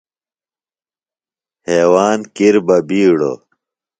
ہیواند 1.67 2.23
کِر 2.35 2.55
بہ 2.67 2.77
بِیڈوۡ۔ 2.87 3.39